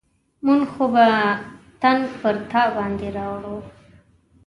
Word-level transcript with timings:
موږ 0.45 0.63
خو 0.73 0.85
به 0.93 1.07
تنګ 1.81 2.01
پر 2.19 2.35
تا 2.51 2.61
باندې 2.75 3.07
راوړو. 3.17 3.57